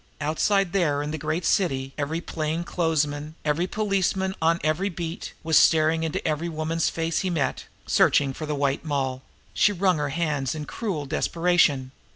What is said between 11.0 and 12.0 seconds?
desperation.